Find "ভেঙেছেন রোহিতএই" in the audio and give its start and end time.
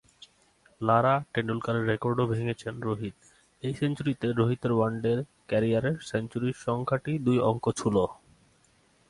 2.27-3.73